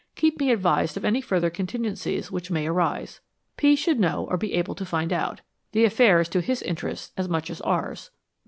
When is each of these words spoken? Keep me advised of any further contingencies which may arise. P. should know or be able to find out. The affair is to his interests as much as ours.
Keep 0.15 0.39
me 0.39 0.49
advised 0.51 0.97
of 0.97 1.05
any 1.05 1.21
further 1.21 1.51
contingencies 1.51 2.31
which 2.31 2.49
may 2.49 2.65
arise. 2.65 3.19
P. 3.55 3.75
should 3.75 3.99
know 3.99 4.25
or 4.31 4.35
be 4.35 4.53
able 4.55 4.73
to 4.73 4.83
find 4.83 5.13
out. 5.13 5.41
The 5.73 5.85
affair 5.85 6.19
is 6.19 6.29
to 6.29 6.41
his 6.41 6.63
interests 6.63 7.13
as 7.17 7.29
much 7.29 7.51
as 7.51 7.61
ours. 7.61 8.09